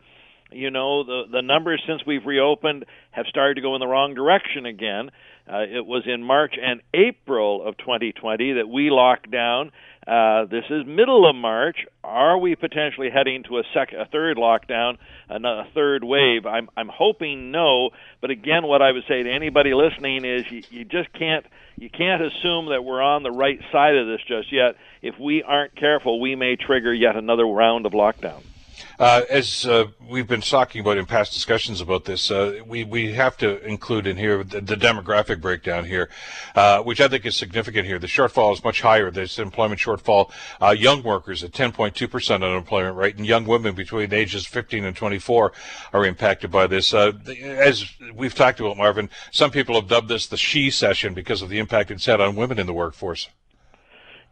You 0.53 0.71
know, 0.71 1.03
the, 1.03 1.23
the 1.33 1.43
numbers 1.43 1.83
since 1.87 2.03
we've 2.07 2.25
reopened 2.25 2.85
have 3.11 3.27
started 3.27 3.55
to 3.55 3.61
go 3.61 3.75
in 3.75 3.81
the 3.81 3.87
wrong 3.87 4.15
direction 4.15 4.67
again. 4.67 5.11
Uh, 5.47 5.59
it 5.61 5.85
was 5.85 6.05
in 6.07 6.23
March 6.23 6.55
and 6.61 6.81
April 6.95 7.67
of 7.67 7.77
2020 7.77 8.55
that 8.55 8.69
we 8.69 8.91
locked 8.91 9.31
down. 9.31 9.73
Uh, 10.07 10.45
this 10.47 10.65
is 10.71 10.87
middle 10.87 11.29
of 11.29 11.37
March. 11.37 11.87
Are 12.03 12.39
we 12.39 12.57
potentially 12.57 13.11
heading 13.11 13.43
to 13.45 13.59
a 13.59 13.63
second, 13.75 14.01
a 14.01 14.07
third 14.07 14.37
lockdown, 14.37 14.97
a 15.29 15.65
third 15.75 16.05
wave? 16.05 16.47
I'm 16.47 16.69
I'm 16.77 16.89
hoping 16.89 17.51
no. 17.51 17.91
But 18.21 18.31
again, 18.31 18.67
what 18.67 18.83
I 18.83 18.93
would 18.93 19.05
say 19.09 19.23
to 19.23 19.31
anybody 19.31 19.75
listening 19.75 20.25
is 20.25 20.51
you, 20.51 20.63
you 20.71 20.85
just 20.85 21.13
can't 21.13 21.47
you 21.77 21.91
can't 21.91 22.23
assume 22.23 22.71
that 22.71 22.85
we're 22.85 23.03
on 23.03 23.23
the 23.23 23.31
right 23.31 23.61
side 23.73 23.97
of 23.97 24.07
this 24.07 24.21
just 24.27 24.53
yet. 24.53 24.77
If 25.03 25.19
we 25.19 25.43
aren't 25.43 25.75
careful, 25.75 26.21
we 26.21 26.37
may 26.37 26.57
trigger 26.57 26.93
yet 26.93 27.17
another 27.17 27.47
round 27.47 27.87
of 27.87 27.93
lockdown. 27.93 28.43
Uh, 28.99 29.23
as 29.29 29.67
uh, 29.67 29.87
we've 30.09 30.29
been 30.29 30.41
talking 30.41 30.81
about 30.81 30.97
in 30.97 31.05
past 31.05 31.33
discussions 31.33 31.81
about 31.81 32.05
this, 32.05 32.31
uh, 32.31 32.61
we 32.67 32.85
we 32.85 33.13
have 33.13 33.37
to 33.37 33.65
include 33.65 34.07
in 34.07 34.17
here 34.17 34.45
the, 34.45 34.61
the 34.61 34.77
demographic 34.77 35.41
breakdown 35.41 35.85
here, 35.85 36.09
uh, 36.55 36.81
which 36.81 37.01
I 37.01 37.09
think 37.09 37.27
is 37.27 37.37
significant 37.37 37.87
here. 37.87 37.99
The 37.99 38.07
shortfall 38.07 38.53
is 38.53 38.63
much 38.63 38.83
higher. 38.83 39.11
There's 39.11 39.39
employment 39.39 39.81
shortfall. 39.81 40.31
Uh, 40.63 40.71
young 40.71 41.03
workers 41.03 41.43
at 41.43 41.51
10.2 41.51 42.09
percent 42.09 42.45
unemployment 42.45 42.97
rate, 42.97 43.17
and 43.17 43.27
young 43.27 43.47
women 43.47 43.75
between 43.75 44.13
ages 44.13 44.47
15 44.47 44.85
and 44.85 44.97
24 44.97 45.53
are 45.93 46.05
impacted 46.05 46.53
by 46.53 46.69
this. 46.69 46.95
Uh, 46.95 47.13
as 47.43 47.87
we've 48.15 48.35
talked 48.35 48.61
about, 48.61 48.77
Marvin, 48.77 49.11
some 49.33 49.51
people 49.51 49.75
have 49.75 49.89
dubbed 49.89 50.09
this 50.09 50.29
the 50.29 50.37
she 50.37 50.71
session 50.71 51.15
because 51.15 51.43
of 51.43 51.49
the 51.49 51.59
impact 51.59 51.91
it's 51.91 52.07
had 52.07 52.21
on 52.21 52.37
women 52.37 52.61
in 52.61 52.67
the 52.67 52.73
workforce. 52.73 53.29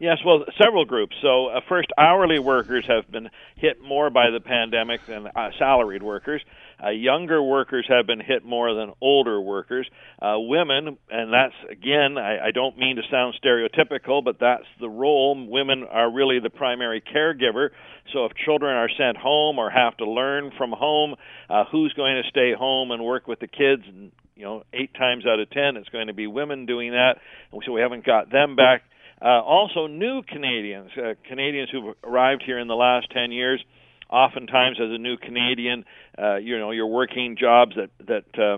Yes, 0.03 0.17
well, 0.25 0.43
several 0.61 0.83
groups. 0.83 1.15
So, 1.21 1.47
uh, 1.47 1.61
first, 1.69 1.87
hourly 1.97 2.37
workers 2.37 2.83
have 2.89 3.09
been 3.09 3.29
hit 3.55 3.81
more 3.81 4.09
by 4.09 4.31
the 4.31 4.41
pandemic 4.41 4.99
than 5.05 5.27
uh, 5.27 5.51
salaried 5.57 6.03
workers. 6.03 6.41
Uh, 6.83 6.89
younger 6.89 7.41
workers 7.41 7.85
have 7.87 8.05
been 8.05 8.19
hit 8.19 8.43
more 8.43 8.73
than 8.73 8.91
older 8.99 9.39
workers. 9.39 9.87
Uh, 10.21 10.35
women, 10.39 10.97
and 11.09 11.31
that's 11.31 11.53
again, 11.71 12.17
I, 12.17 12.47
I 12.47 12.51
don't 12.51 12.77
mean 12.77 12.97
to 12.97 13.03
sound 13.09 13.35
stereotypical, 13.41 14.21
but 14.21 14.41
that's 14.41 14.65
the 14.81 14.89
role. 14.89 15.47
Women 15.49 15.85
are 15.89 16.11
really 16.11 16.41
the 16.41 16.49
primary 16.49 16.99
caregiver. 17.01 17.69
So, 18.11 18.25
if 18.25 18.33
children 18.43 18.75
are 18.75 18.89
sent 18.97 19.15
home 19.15 19.57
or 19.57 19.69
have 19.69 19.95
to 19.99 20.05
learn 20.05 20.51
from 20.57 20.73
home, 20.73 21.15
uh, 21.49 21.63
who's 21.71 21.93
going 21.93 22.21
to 22.21 22.29
stay 22.29 22.51
home 22.51 22.91
and 22.91 23.05
work 23.05 23.25
with 23.25 23.39
the 23.39 23.47
kids? 23.47 23.83
And 23.87 24.11
you 24.35 24.43
know, 24.43 24.63
eight 24.73 24.93
times 24.95 25.25
out 25.25 25.39
of 25.39 25.49
ten, 25.51 25.77
it's 25.77 25.87
going 25.87 26.07
to 26.07 26.13
be 26.13 26.27
women 26.27 26.65
doing 26.65 26.91
that. 26.91 27.19
And 27.53 27.61
so 27.65 27.71
we 27.71 27.79
haven't 27.79 28.05
got 28.05 28.29
them 28.29 28.57
back 28.57 28.83
uh, 29.23 29.41
also, 29.41 29.87
new 29.87 30.21
Canadians, 30.21 30.91
uh, 30.97 31.13
Canadians 31.29 31.69
who've 31.71 31.95
arrived 32.03 32.43
here 32.45 32.59
in 32.59 32.67
the 32.67 32.75
last 32.75 33.07
10 33.11 33.31
years. 33.31 33.63
Oftentimes, 34.09 34.77
as 34.81 34.91
a 34.91 34.97
new 34.97 35.15
Canadian, 35.15 35.85
uh, 36.21 36.35
you 36.35 36.59
know, 36.59 36.71
you're 36.71 36.87
working 36.87 37.37
jobs 37.39 37.75
that 37.75 37.89
that 38.05 38.37
uh, 38.37 38.57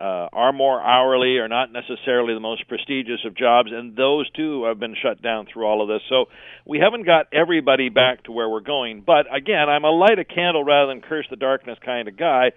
uh, 0.00 0.28
are 0.32 0.52
more 0.52 0.80
hourly, 0.80 1.38
are 1.38 1.48
not 1.48 1.72
necessarily 1.72 2.32
the 2.32 2.40
most 2.40 2.66
prestigious 2.68 3.20
of 3.26 3.36
jobs, 3.36 3.70
and 3.72 3.96
those 3.96 4.30
too 4.30 4.64
have 4.64 4.78
been 4.78 4.94
shut 5.02 5.20
down 5.20 5.46
through 5.52 5.66
all 5.66 5.82
of 5.82 5.88
this. 5.88 6.00
So 6.08 6.26
we 6.64 6.78
haven't 6.78 7.04
got 7.04 7.26
everybody 7.32 7.88
back 7.88 8.22
to 8.24 8.32
where 8.32 8.48
we're 8.48 8.60
going. 8.60 9.02
But 9.04 9.26
again, 9.34 9.68
I'm 9.68 9.84
a 9.84 9.90
light 9.90 10.18
a 10.18 10.24
candle 10.24 10.64
rather 10.64 10.92
than 10.92 11.02
curse 11.02 11.26
the 11.28 11.36
darkness 11.36 11.78
kind 11.84 12.08
of 12.08 12.16
guy 12.16 12.52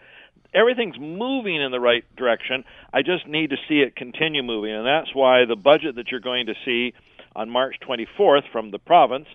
everything's 0.53 0.97
moving 0.97 1.61
in 1.61 1.71
the 1.71 1.79
right 1.79 2.03
direction. 2.15 2.63
I 2.93 3.01
just 3.01 3.27
need 3.27 3.49
to 3.49 3.57
see 3.67 3.79
it 3.79 3.95
continue 3.95 4.41
moving, 4.43 4.73
and 4.73 4.85
that's 4.85 5.13
why 5.13 5.45
the 5.45 5.57
budget 5.57 5.95
that 5.95 6.07
you're 6.09 6.21
going 6.21 6.45
to 6.47 6.53
see 6.65 6.93
on 7.37 7.49
March 7.49 7.75
24th 7.87 8.51
from 8.51 8.71
the 8.71 8.79
province. 8.79 9.27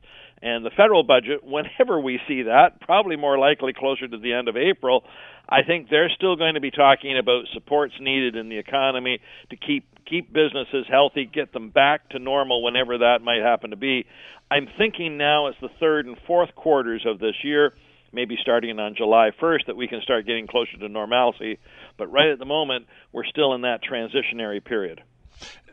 And 0.43 0.67
the 0.67 0.71
federal 0.77 1.05
budget, 1.05 1.41
whenever 1.43 1.99
we 2.01 2.21
see 2.29 2.43
that, 2.43 2.81
probably 2.83 3.17
more 3.17 3.39
likely 3.39 3.73
closer 3.73 4.07
to 4.07 4.19
the 4.19 4.35
end 4.35 4.49
of 4.49 4.57
April, 4.57 5.05
I 5.49 5.63
think 5.63 5.89
they're 5.89 6.11
still 6.15 6.37
going 6.37 6.55
to 6.55 6.61
be 6.61 6.71
talking 6.71 7.17
about 7.17 7.45
supports 7.55 7.95
needed 8.01 8.37
in 8.37 8.49
the 8.49 8.59
economy 8.59 9.21
to 9.51 9.57
keep 9.57 9.87
keep 10.05 10.33
businesses 10.33 10.85
healthy, 10.91 11.25
get 11.33 11.53
them 11.53 11.71
back 11.71 12.11
to 12.11 12.19
normal 12.19 12.63
whenever 12.63 12.99
that 12.99 13.23
might 13.23 13.41
happen 13.41 13.71
to 13.71 13.77
be. 13.77 14.05
I'm 14.51 14.67
thinking 14.77 15.17
now 15.17 15.47
it's 15.47 15.57
the 15.63 15.71
third 15.81 16.07
and 16.07 16.17
fourth 16.27 16.55
quarters 16.55 17.07
of 17.07 17.19
this 17.19 17.37
year 17.45 17.73
maybe 18.13 18.37
starting 18.43 18.79
on 18.79 18.95
July 18.95 19.31
1st 19.41 19.67
that 19.69 19.77
we 19.77 19.89
can 19.89 20.03
start 20.03 20.27
getting 20.27 20.47
closer 20.47 20.77
to 20.79 20.89
normalcy. 20.89 21.59
But 21.97 22.09
right 22.09 22.29
at 22.29 22.39
the 22.39 22.45
moment, 22.45 22.87
we're 23.11 23.25
still 23.25 23.55
in 23.55 23.63
that 23.63 23.81
transitionary 23.83 24.63
period 24.63 25.03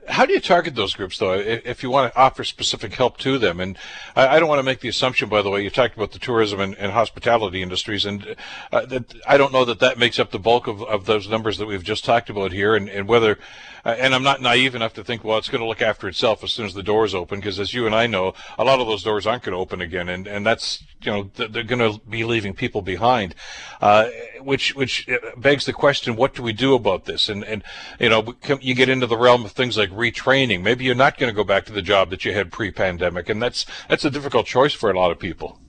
how 0.07 0.25
do 0.25 0.33
you 0.33 0.39
target 0.39 0.75
those 0.75 0.93
groups, 0.93 1.17
though, 1.17 1.33
if 1.33 1.83
you 1.83 1.89
want 1.89 2.11
to 2.11 2.19
offer 2.19 2.43
specific 2.43 2.93
help 2.93 3.17
to 3.17 3.37
them? 3.37 3.59
And 3.59 3.77
I, 4.15 4.39
don't 4.39 4.49
want 4.49 4.59
to 4.59 4.63
make 4.63 4.79
the 4.79 4.89
assumption, 4.89 5.29
by 5.29 5.41
the 5.41 5.49
way, 5.49 5.63
you 5.63 5.69
talked 5.69 5.95
about 5.95 6.11
the 6.11 6.19
tourism 6.19 6.59
and, 6.59 6.75
and 6.75 6.91
hospitality 6.91 7.61
industries, 7.61 8.05
and 8.05 8.35
uh, 8.71 8.85
that 8.87 9.13
I 9.27 9.37
don't 9.37 9.53
know 9.53 9.65
that 9.65 9.79
that 9.79 9.97
makes 9.97 10.19
up 10.19 10.31
the 10.31 10.39
bulk 10.39 10.67
of, 10.67 10.81
of 10.83 11.05
those 11.05 11.27
numbers 11.29 11.57
that 11.57 11.67
we've 11.67 11.83
just 11.83 12.05
talked 12.05 12.29
about 12.29 12.51
here, 12.51 12.75
and, 12.75 12.89
and 12.89 13.07
whether 13.07 13.37
uh, 13.85 13.95
and 13.97 14.13
I'm 14.13 14.23
not 14.23 14.41
naive 14.41 14.75
enough 14.75 14.93
to 14.93 15.03
think, 15.03 15.23
well, 15.23 15.37
it's 15.37 15.49
going 15.49 15.61
to 15.61 15.67
look 15.67 15.81
after 15.81 16.07
itself 16.07 16.43
as 16.43 16.51
soon 16.51 16.65
as 16.65 16.73
the 16.73 16.83
doors 16.83 17.15
open, 17.15 17.39
because 17.39 17.59
as 17.59 17.73
you 17.73 17.85
and 17.85 17.95
I 17.95 18.07
know, 18.07 18.33
a 18.57 18.63
lot 18.63 18.79
of 18.79 18.87
those 18.87 19.03
doors 19.03 19.25
aren't 19.25 19.43
going 19.43 19.53
to 19.53 19.59
open 19.59 19.81
again, 19.81 20.09
and, 20.09 20.27
and 20.27 20.45
that's 20.45 20.83
you 21.01 21.11
know 21.11 21.31
they're 21.35 21.63
going 21.63 21.79
to 21.79 21.99
be 22.07 22.23
leaving 22.23 22.53
people 22.53 22.81
behind, 22.81 23.35
uh, 23.81 24.09
which 24.41 24.75
which 24.75 25.07
uh, 25.09 25.17
begs 25.37 25.65
the 25.65 25.73
question, 25.73 26.15
what 26.15 26.35
do 26.35 26.43
we 26.43 26.53
do 26.53 26.75
about 26.75 27.05
this? 27.05 27.29
And 27.29 27.43
and 27.43 27.63
you 27.99 28.09
know 28.09 28.35
you 28.61 28.75
get 28.75 28.89
into 28.89 29.07
the 29.07 29.17
realm 29.17 29.45
of 29.45 29.51
things 29.51 29.77
like 29.77 29.88
retraining. 29.91 30.61
Maybe 30.61 30.85
you're 30.85 30.95
not 30.95 31.17
going 31.17 31.31
to 31.31 31.35
go 31.35 31.43
back 31.43 31.65
to 31.65 31.73
the 31.73 31.81
job 31.81 32.09
that 32.09 32.25
you 32.25 32.33
had 32.33 32.51
pre-pandemic, 32.51 33.29
and 33.29 33.41
that's 33.41 33.65
that's 33.87 34.05
a 34.05 34.09
difficult 34.09 34.45
choice 34.45 34.73
for 34.73 34.89
a 34.89 34.97
lot 34.97 35.11
of 35.11 35.19
people. 35.19 35.59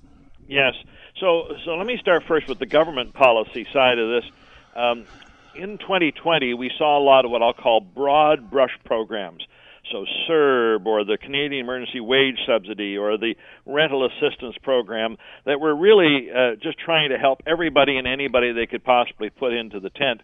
Yes. 0.49 0.75
So 1.19 1.55
so 1.65 1.77
let 1.77 1.87
me 1.87 1.99
start 2.01 2.25
first 2.27 2.49
with 2.49 2.59
the 2.59 2.67
government 2.67 3.15
policy 3.15 3.67
side 3.73 3.99
of 3.99 4.09
this. 4.09 4.31
Um, 4.75 5.05
in 5.55 5.79
2020, 5.79 6.55
we 6.55 6.71
saw 6.79 6.99
a 6.99 7.03
lot 7.03 7.25
of 7.25 7.31
what 7.31 7.43
I'll 7.43 7.53
call 7.53 7.81
broad 7.81 8.51
brush 8.51 8.77
programs. 8.85 9.43
So 9.91 10.05
CERB 10.29 10.87
or 10.87 11.05
the 11.05 11.19
Canadian 11.19 11.65
Emergency 11.65 12.01
Wage 12.01 12.39
Subsidy 12.47 12.97
or 12.97 13.19
the 13.19 13.35
Rental 13.67 14.07
Assistance 14.07 14.57
Program 14.63 15.17
that 15.47 15.59
were 15.59 15.75
really 15.75 16.29
uh, 16.31 16.55
just 16.63 16.79
trying 16.79 17.11
to 17.11 17.19
help 17.19 17.43
everybody 17.47 17.97
and 17.97 18.07
anybody 18.07 18.53
they 18.53 18.67
could 18.67 18.85
possibly 18.85 19.31
put 19.31 19.53
into 19.53 19.81
the 19.81 19.91
tent. 19.91 20.21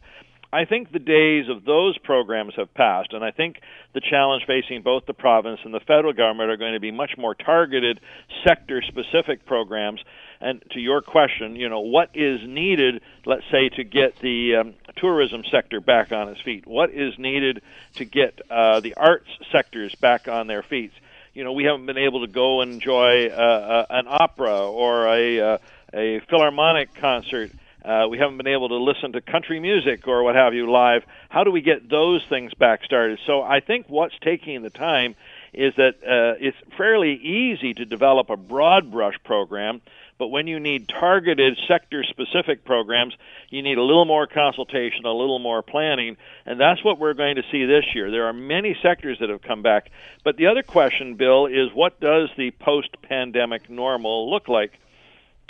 I 0.56 0.64
think 0.64 0.90
the 0.90 0.98
days 0.98 1.48
of 1.48 1.64
those 1.64 1.98
programs 1.98 2.54
have 2.56 2.72
passed, 2.72 3.12
and 3.12 3.22
I 3.22 3.30
think 3.30 3.60
the 3.92 4.00
challenge 4.00 4.44
facing 4.46 4.82
both 4.82 5.04
the 5.06 5.14
province 5.14 5.60
and 5.64 5.74
the 5.74 5.80
federal 5.80 6.12
government 6.12 6.50
are 6.50 6.56
going 6.56 6.72
to 6.72 6.80
be 6.80 6.90
much 6.90 7.12
more 7.18 7.34
targeted, 7.34 8.00
sector 8.44 8.82
specific 8.82 9.44
programs 9.44 10.00
and 10.40 10.62
to 10.72 10.80
your 10.80 11.00
question, 11.00 11.56
you 11.56 11.68
know, 11.68 11.80
what 11.80 12.10
is 12.14 12.40
needed, 12.46 13.02
let's 13.24 13.44
say, 13.50 13.68
to 13.70 13.84
get 13.84 14.18
the 14.20 14.56
um, 14.56 14.74
tourism 14.96 15.42
sector 15.50 15.80
back 15.80 16.12
on 16.12 16.28
its 16.28 16.40
feet? 16.40 16.66
What 16.66 16.90
is 16.90 17.18
needed 17.18 17.62
to 17.94 18.04
get 18.04 18.40
uh, 18.50 18.80
the 18.80 18.94
arts 18.94 19.28
sectors 19.52 19.94
back 19.94 20.28
on 20.28 20.46
their 20.46 20.62
feet? 20.62 20.92
You 21.34 21.44
know, 21.44 21.52
we 21.52 21.64
haven't 21.64 21.86
been 21.86 21.98
able 21.98 22.26
to 22.26 22.32
go 22.32 22.60
and 22.60 22.72
enjoy 22.72 23.28
uh, 23.28 23.30
uh, 23.30 23.86
an 23.90 24.06
opera 24.08 24.70
or 24.70 25.06
a, 25.06 25.40
uh, 25.40 25.58
a 25.92 26.20
philharmonic 26.28 26.94
concert. 26.94 27.50
Uh, 27.86 28.08
we 28.08 28.18
haven't 28.18 28.36
been 28.36 28.48
able 28.48 28.68
to 28.68 28.76
listen 28.76 29.12
to 29.12 29.20
country 29.20 29.60
music 29.60 30.08
or 30.08 30.22
what 30.22 30.34
have 30.34 30.54
you 30.54 30.70
live. 30.70 31.04
How 31.28 31.44
do 31.44 31.50
we 31.50 31.60
get 31.60 31.88
those 31.88 32.24
things 32.26 32.52
back 32.54 32.84
started? 32.84 33.20
So 33.26 33.42
I 33.42 33.60
think 33.60 33.86
what's 33.88 34.18
taking 34.20 34.62
the 34.62 34.70
time 34.70 35.14
is 35.52 35.72
that 35.76 35.94
uh, 36.02 36.36
it's 36.40 36.56
fairly 36.76 37.14
easy 37.14 37.74
to 37.74 37.84
develop 37.84 38.28
a 38.28 38.36
broad 38.36 38.90
brush 38.90 39.14
program 39.24 39.80
but 40.18 40.28
when 40.28 40.46
you 40.46 40.60
need 40.60 40.88
targeted 40.88 41.58
sector 41.68 42.02
specific 42.04 42.64
programs, 42.64 43.14
you 43.50 43.62
need 43.62 43.76
a 43.76 43.82
little 43.82 44.06
more 44.06 44.26
consultation, 44.26 45.04
a 45.04 45.12
little 45.12 45.38
more 45.38 45.62
planning, 45.62 46.16
and 46.46 46.58
that's 46.58 46.82
what 46.82 46.98
we're 46.98 47.14
going 47.14 47.36
to 47.36 47.42
see 47.52 47.66
this 47.66 47.84
year. 47.94 48.10
There 48.10 48.26
are 48.26 48.32
many 48.32 48.76
sectors 48.82 49.18
that 49.20 49.28
have 49.28 49.42
come 49.42 49.62
back. 49.62 49.90
But 50.24 50.36
the 50.36 50.46
other 50.46 50.62
question, 50.62 51.16
Bill, 51.16 51.46
is 51.46 51.72
what 51.74 52.00
does 52.00 52.30
the 52.36 52.50
post 52.50 52.96
pandemic 53.02 53.68
normal 53.68 54.30
look 54.30 54.48
like? 54.48 54.72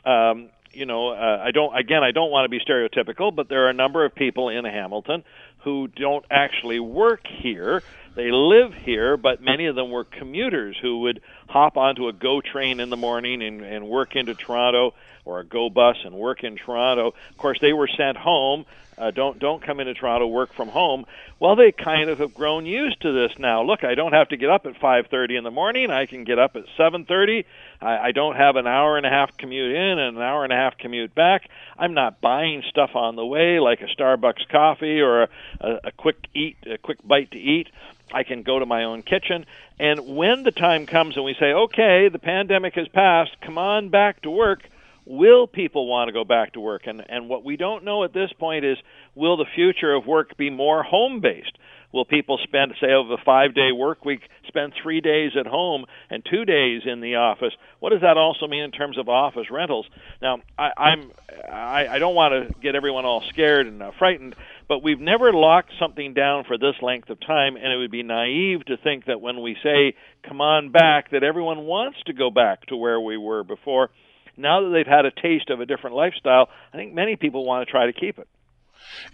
Um, 0.05 0.51
you 0.77 0.87
know, 0.87 1.09
uh, 1.09 1.43
I 1.43 1.51
don't. 1.51 1.77
Again, 1.77 2.05
I 2.05 2.13
don't 2.13 2.31
want 2.31 2.45
to 2.45 2.49
be 2.49 2.61
stereotypical, 2.61 3.35
but 3.35 3.49
there 3.49 3.67
are 3.67 3.71
a 3.71 3.75
number 3.75 4.05
of 4.05 4.15
people 4.15 4.51
in 4.51 4.65
Hamilton 4.65 5.25
who 5.65 5.89
don't 5.89 6.25
actually 6.31 6.81
work 6.81 7.27
here. 7.27 7.83
They 8.17 8.31
live 8.33 8.73
here, 8.73 9.19
but 9.19 9.43
many 9.43 9.67
of 9.67 9.77
them 9.77 9.91
were 9.91 10.05
commuters 10.05 10.75
who 10.81 11.01
would 11.01 11.21
hop 11.49 11.77
onto 11.77 12.09
a 12.09 12.15
GO 12.15 12.41
train 12.41 12.81
in 12.81 12.89
the 12.89 12.97
morning 12.97 13.43
and, 13.43 13.61
and 13.61 13.87
work 13.87 14.17
into 14.17 14.35
Toronto, 14.35 14.95
or 15.27 15.41
a 15.41 15.45
GO 15.45 15.69
bus 15.69 15.97
and 16.03 16.15
work 16.15 16.43
in 16.43 16.57
Toronto. 16.57 17.09
Of 17.09 17.37
course, 17.37 17.59
they 17.61 17.75
were 17.75 17.89
sent 17.95 18.17
home. 18.17 18.65
Uh, 18.97 19.11
don't 19.11 19.39
don't 19.39 19.63
come 19.63 19.79
into 19.81 19.93
Toronto, 19.93 20.27
work 20.27 20.55
from 20.55 20.69
home. 20.69 21.05
Well, 21.39 21.55
they 21.55 21.71
kind 21.71 22.09
of 22.09 22.19
have 22.19 22.33
grown 22.33 22.65
used 22.65 23.03
to 23.03 23.13
this 23.13 23.39
now. 23.39 23.63
Look, 23.63 23.85
I 23.85 23.95
don't 23.95 24.15
have 24.15 24.31
to 24.31 24.39
get 24.39 24.49
up 24.49 24.65
at 24.65 24.81
5:30 24.81 25.37
in 25.37 25.45
the 25.45 25.51
morning. 25.51 25.91
I 25.91 26.07
can 26.07 26.25
get 26.25 26.39
up 26.39 26.57
at 26.57 26.65
7:30. 26.79 27.45
I, 27.83 27.99
I 27.99 28.13
don't 28.13 28.37
have 28.37 28.57
an 28.57 28.67
hour 28.67 28.97
and 28.97 29.05
a 29.05 29.11
half 29.11 29.37
commute 29.37 29.73
in 29.73 29.99
and 29.99 30.17
an 30.17 30.23
hour 30.23 30.45
and 30.45 30.53
a 30.55 30.57
half 30.57 30.79
commute 30.79 31.15
back. 31.15 31.51
I'm 31.79 31.93
not 31.93 32.23
buying 32.23 32.63
stuff 32.71 32.93
on 32.95 33.17
the 33.17 33.27
way 33.27 33.61
like 33.61 33.83
a 33.83 34.01
Starbucks 34.01 34.49
coffee 34.49 35.01
or 35.03 35.25
a, 35.25 35.29
a, 35.61 35.81
a 35.85 35.93
quick 35.93 36.17
eat, 36.35 36.57
a 36.65 36.79
quick 36.79 37.07
bite 37.07 37.33
to 37.33 37.39
eat. 37.39 37.69
I 38.13 38.23
can 38.23 38.43
go 38.43 38.59
to 38.59 38.67
my 38.67 38.85
own 38.85 39.03
kitchen. 39.03 39.47
And 39.79 40.17
when 40.17 40.43
the 40.43 40.53
time 40.53 40.87
comes 40.87 41.17
and 41.17 41.25
we 41.25 41.35
say, 41.39 41.53
okay, 41.53 42.09
the 42.09 42.19
pandemic 42.19 42.75
has 42.75 42.89
passed, 42.89 43.33
come 43.41 43.59
on 43.59 43.89
back 43.89 44.23
to 44.23 44.31
work, 44.31 44.69
will 45.05 45.47
people 45.47 45.87
want 45.87 46.09
to 46.09 46.13
go 46.13 46.25
back 46.25 46.53
to 46.53 46.61
work? 46.61 46.87
And, 46.87 47.05
and 47.09 47.29
what 47.29 47.45
we 47.45 47.57
don't 47.57 47.85
know 47.85 48.05
at 48.05 48.13
this 48.13 48.33
point 48.39 48.65
is, 48.65 48.79
will 49.15 49.37
the 49.37 49.47
future 49.55 49.95
of 49.95 50.07
work 50.07 50.37
be 50.37 50.51
more 50.51 50.83
home 50.83 51.21
based? 51.21 51.59
Will 51.93 52.05
people 52.05 52.39
spend, 52.43 52.75
say, 52.81 52.93
over 52.93 53.15
a 53.15 53.25
five 53.25 53.55
day 53.55 53.73
work 53.73 54.05
week, 54.05 54.21
spend 54.49 54.75
three 54.83 55.01
days 55.01 55.33
at 55.39 55.47
home 55.47 55.87
and 56.11 56.23
two 56.25 56.45
days 56.45 56.83
in 56.85 57.01
the 57.01 57.15
office? 57.15 57.55
What 57.79 57.91
does 57.91 58.03
that 58.03 58.17
also 58.17 58.47
mean 58.47 58.65
in 58.65 58.71
terms 58.71 58.99
of 58.99 59.09
office 59.09 59.51
rentals? 59.51 59.87
Now, 60.21 60.41
I, 60.59 60.73
I'm, 60.77 61.11
I, 61.51 61.89
I 61.89 61.99
don't 61.99 62.15
want 62.15 62.49
to 62.49 62.55
get 62.61 62.75
everyone 62.75 63.05
all 63.05 63.23
scared 63.31 63.67
and 63.67 63.83
uh, 63.83 63.93
frightened, 63.99 64.35
but 64.69 64.83
we've 64.83 65.01
never 65.01 65.33
locked 65.33 65.71
something 65.79 66.15
down 66.15 66.45
for 66.45 66.59
this 66.59 66.75
length 66.83 67.11
of 67.11 67.21
time, 67.21 67.57
and 67.57 67.73
it 67.73 67.77
would 67.77 67.91
be 67.91 68.03
naive 68.03 68.65
to 68.67 68.77
think 68.77 69.07
that 69.07 69.21
when 69.21 69.41
we 69.41 69.57
say, 69.63 69.95
come 70.27 70.41
on 70.41 70.71
back, 70.71 71.11
that 71.11 71.23
everyone 71.23 71.61
wants 71.61 71.99
to 72.07 72.13
go 72.13 72.31
back 72.31 72.67
to 72.67 72.77
where 72.77 73.01
we 73.01 73.17
were 73.17 73.45
before. 73.45 73.91
Now 74.37 74.63
that 74.63 74.71
they've 74.71 74.87
had 74.87 75.07
a 75.07 75.11
taste 75.11 75.51
of 75.51 75.61
a 75.61 75.67
different 75.67 75.97
lifestyle, 75.97 76.49
I 76.73 76.77
think 76.77 76.93
many 76.93 77.17
people 77.17 77.45
want 77.45 77.67
to 77.67 77.71
try 77.71 77.87
to 77.87 77.93
keep 77.93 78.19
it. 78.19 78.29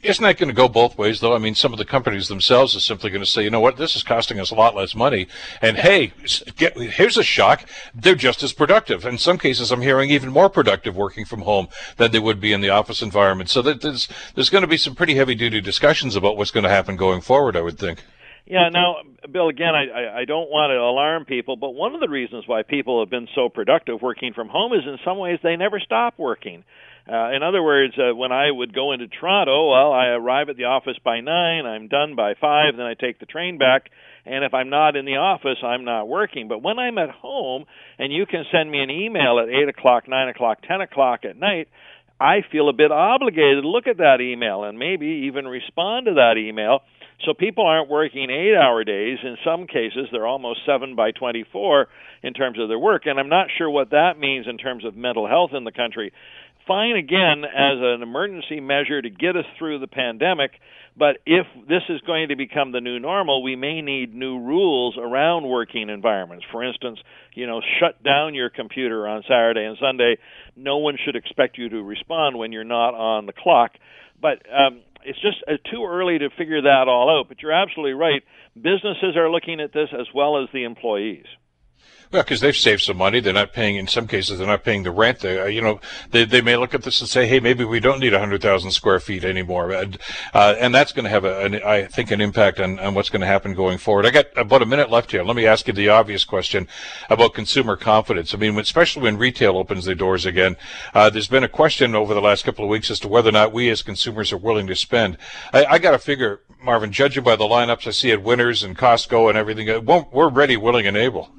Isn't 0.03 0.23
that 0.23 0.39
going 0.39 0.49
to 0.49 0.55
go 0.55 0.69
both 0.69 0.99
ways, 0.99 1.21
though? 1.21 1.35
I 1.35 1.39
mean, 1.39 1.55
some 1.55 1.73
of 1.73 1.79
the 1.79 1.85
companies 1.85 2.29
themselves 2.29 2.75
are 2.75 2.81
simply 2.81 3.11
going 3.11 3.23
to 3.23 3.31
say, 3.31 3.45
you 3.45 3.51
know 3.51 3.61
what, 3.61 3.77
this 3.77 3.95
is 3.95 4.03
costing 4.03 4.41
us 4.41 4.51
a 4.51 4.55
lot 4.55 4.75
less 4.75 4.95
money, 4.95 5.29
and 5.61 5.77
hey, 5.77 6.13
get, 6.57 6.77
here's 6.77 7.17
a 7.17 7.23
shock: 7.23 7.65
they're 7.95 8.15
just 8.15 8.43
as 8.43 8.53
productive. 8.53 9.05
In 9.05 9.19
some 9.19 9.39
cases, 9.39 9.71
I'm 9.71 9.83
hearing 9.83 10.11
even 10.11 10.31
more 10.31 10.49
productive 10.49 10.97
working 10.97 11.25
from 11.25 11.43
home 11.43 11.69
than 11.97 12.11
they 12.11 12.19
would 12.19 12.41
be 12.41 12.53
in 12.53 12.61
the 12.61 12.71
office 12.71 13.03
environment. 13.03 13.51
So 13.51 13.63
there's 13.63 14.09
there's 14.35 14.51
going 14.51 14.63
to 14.63 14.69
be 14.69 14.77
some 14.77 14.95
pretty 14.95 15.15
heavy 15.15 15.35
duty 15.35 15.61
discussions 15.61 16.17
about 16.17 16.37
what's 16.37 16.51
going 16.51 16.65
to 16.65 16.71
happen 16.71 16.97
going 16.97 17.21
forward. 17.21 17.57
I 17.57 17.61
would 17.61 17.79
think. 17.79 18.03
Yeah. 18.47 18.69
Now, 18.71 18.97
Bill, 19.31 19.49
again, 19.49 19.75
I, 19.75 20.21
I 20.21 20.25
don't 20.25 20.51
want 20.51 20.71
to 20.71 20.79
alarm 20.79 21.25
people, 21.27 21.57
but 21.57 21.71
one 21.71 21.95
of 21.95 22.01
the 22.01 22.09
reasons 22.09 22.45
why 22.47 22.63
people 22.63 23.01
have 23.01 23.11
been 23.11 23.29
so 23.35 23.49
productive 23.49 24.03
working 24.03 24.33
from 24.33 24.49
home 24.49 24.73
is 24.73 24.83
in 24.85 24.99
some 25.05 25.19
ways 25.19 25.39
they 25.43 25.57
never 25.57 25.79
stop 25.79 26.15
working. 26.19 26.65
Uh, 27.11 27.33
in 27.33 27.43
other 27.43 27.63
words, 27.63 27.95
uh, 27.99 28.15
when 28.15 28.31
I 28.31 28.51
would 28.51 28.73
go 28.73 28.93
into 28.93 29.09
Toronto, 29.09 29.71
well, 29.71 29.93
I 29.93 30.07
arrive 30.09 30.49
at 30.49 30.57
the 30.57 30.65
office 30.65 30.97
by 31.05 31.21
nine, 31.21 31.67
I'm 31.67 31.89
done 31.89 32.15
by 32.15 32.35
five, 32.41 32.77
then 32.77 32.87
I 32.87 32.95
take 32.95 33.19
the 33.19 33.27
train 33.27 33.59
back. 33.59 33.91
And 34.25 34.45
if 34.45 34.55
I'm 34.55 34.71
not 34.71 34.95
in 34.95 35.05
the 35.05 35.17
office, 35.17 35.59
I'm 35.65 35.85
not 35.85 36.07
working. 36.07 36.47
But 36.47 36.63
when 36.63 36.79
I'm 36.79 36.99
at 36.99 37.11
home, 37.11 37.65
and 37.99 38.13
you 38.13 38.25
can 38.25 38.45
send 38.53 38.71
me 38.71 38.81
an 38.81 38.91
email 38.91 39.41
at 39.41 39.49
eight 39.49 39.69
o'clock, 39.69 40.09
nine 40.09 40.29
o'clock, 40.29 40.59
ten 40.63 40.81
o'clock 40.81 41.25
at 41.25 41.37
night, 41.37 41.69
I 42.21 42.43
feel 42.53 42.69
a 42.69 42.73
bit 42.73 42.93
obligated 42.93 43.65
to 43.65 43.69
look 43.69 43.89
at 43.89 43.97
that 43.97 44.21
email 44.21 44.63
and 44.63 44.79
maybe 44.79 45.27
even 45.27 45.49
respond 45.49 46.07
to 46.07 46.15
that 46.15 46.35
email. 46.39 46.83
So 47.25 47.35
people 47.35 47.67
aren't 47.67 47.91
working 47.91 48.31
eight 48.31 48.57
hour 48.57 48.85
days. 48.85 49.19
In 49.25 49.37
some 49.45 49.67
cases, 49.67 50.07
they're 50.13 50.27
almost 50.27 50.61
seven 50.65 50.95
by 50.95 51.11
24 51.11 51.89
in 52.23 52.33
terms 52.33 52.61
of 52.61 52.69
their 52.69 52.79
work. 52.79 53.07
And 53.07 53.19
I'm 53.19 53.29
not 53.29 53.49
sure 53.59 53.69
what 53.69 53.91
that 53.91 54.19
means 54.21 54.47
in 54.49 54.57
terms 54.57 54.85
of 54.85 54.97
mental 54.97 55.27
health 55.27 55.51
in 55.53 55.65
the 55.65 55.73
country 55.73 56.13
fine 56.67 56.97
again 56.97 57.45
as 57.45 57.79
an 57.81 58.03
emergency 58.03 58.61
measure 58.61 59.01
to 59.01 59.11
get 59.11 59.37
us 59.37 59.45
through 59.59 59.79
the 59.79 59.87
pandemic. 59.87 60.53
But 60.97 61.19
if 61.25 61.47
this 61.69 61.83
is 61.89 62.01
going 62.03 62.29
to 62.29 62.37
become 62.37 62.73
the 62.73 62.81
new 62.81 62.99
normal, 62.99 63.43
we 63.43 63.57
may 63.57 63.81
need 63.81 64.15
new 64.15 64.39
rules 64.39 64.97
around 64.99 65.49
working 65.49 65.89
environments. 65.89 66.45
For 66.53 66.63
instance, 66.63 66.99
you 67.35 67.47
know, 67.47 67.61
shut 67.81 68.03
down 68.03 68.35
your 68.35 68.51
computer 68.51 69.09
on 69.09 69.23
Saturday 69.23 69.65
and 69.65 69.79
Sunday. 69.81 70.17
No 70.55 70.79
one 70.79 70.99
should 71.03 71.17
expect 71.17 71.57
you 71.57 71.71
to 71.71 71.83
respond 71.83 72.39
when 72.39 72.53
you're 72.53 72.65
not 72.65 72.95
on 72.95 73.27
the 73.27 73.33
clock. 73.33 73.73
But 74.21 74.43
um, 74.53 74.83
it's 75.05 75.21
just 75.21 75.39
uh, 75.49 75.53
too 75.71 75.85
early 75.85 76.19
to 76.19 76.29
figure 76.37 76.63
that 76.63 76.85
all 76.89 77.19
out. 77.19 77.29
But 77.29 77.41
you're 77.43 77.53
absolutely 77.53 77.95
right. 77.95 78.23
Businesses 78.55 79.17
are 79.17 79.31
looking 79.31 79.61
at 79.61 79.73
this 79.73 79.89
as 79.99 80.07
well 80.15 80.43
as 80.43 80.49
the 80.53 80.65
employees. 80.65 81.27
Well, 82.13 82.23
because 82.23 82.41
they've 82.41 82.55
saved 82.55 82.83
some 82.83 82.99
money. 82.99 83.21
They're 83.21 83.33
not 83.33 83.55
paying, 83.55 83.77
in 83.77 83.87
some 83.87 84.07
cases, 84.07 84.39
they're 84.39 84.47
not 84.47 84.65
paying 84.65 84.83
the 84.83 84.91
rent. 84.91 85.21
They, 85.21 85.41
uh, 85.41 85.47
you 85.47 85.63
know, 85.63 85.81
they, 86.11 86.27
they 86.27 86.43
may 86.43 86.57
look 86.59 86.75
at 86.75 86.83
this 86.83 87.01
and 87.01 87.09
say, 87.09 87.27
hey, 87.27 87.41
maybe 87.41 87.65
we 87.65 87.81
don't 87.81 88.01
need 88.01 88.13
100,000 88.13 88.71
square 88.71 89.01
feet 89.01 89.25
anymore. 89.25 89.71
And, 89.71 89.97
uh, 90.35 90.55
and 90.59 90.75
that's 90.75 90.93
going 90.93 91.05
to 91.05 91.11
have, 91.11 91.25
a, 91.25 91.41
an, 91.41 91.55
I 91.63 91.87
think, 91.87 92.11
an 92.11 92.21
impact 92.21 92.61
on, 92.61 92.79
on 92.81 92.93
what's 92.93 93.09
going 93.09 93.23
to 93.23 93.27
happen 93.27 93.55
going 93.55 93.79
forward. 93.79 94.05
I 94.05 94.11
got 94.11 94.27
about 94.37 94.61
a 94.61 94.67
minute 94.67 94.91
left 94.91 95.11
here. 95.11 95.23
Let 95.23 95.37
me 95.37 95.47
ask 95.47 95.67
you 95.67 95.73
the 95.73 95.89
obvious 95.89 96.23
question 96.25 96.69
about 97.09 97.33
consumer 97.33 97.77
confidence. 97.77 98.35
I 98.35 98.37
mean, 98.37 98.59
especially 98.59 99.05
when 99.05 99.17
retail 99.17 99.57
opens 99.57 99.87
their 99.87 99.95
doors 99.95 100.27
again, 100.27 100.59
uh, 100.93 101.09
there's 101.09 101.29
been 101.29 101.45
a 101.45 101.49
question 101.49 101.95
over 101.95 102.13
the 102.13 102.21
last 102.21 102.45
couple 102.45 102.63
of 102.63 102.69
weeks 102.69 102.91
as 102.91 103.01
to 103.01 103.09
whether 103.09 103.31
or 103.31 103.33
not 103.33 103.55
we 103.55 103.71
as 103.71 103.81
consumers 103.81 104.35
are 104.35 104.39
willing 104.39 104.67
to 104.67 104.77
spend. 104.77 105.17
I, 105.55 105.65
I 105.65 105.79
got 105.79 105.93
to 105.93 105.99
figure, 105.99 106.43
Marvin, 106.63 106.93
judging 106.93 107.25
by 107.25 107.37
the 107.37 107.45
lineups 107.45 107.87
I 107.87 107.91
see 107.91 108.13
at 108.13 108.23
Winners 108.23 108.63
and 108.63 108.77
Costco 108.77 109.31
and 109.31 109.39
everything, 109.39 109.87
we're 109.87 110.29
ready, 110.29 110.59
willing, 110.59 110.87
and 110.87 110.97
able. 110.99 111.31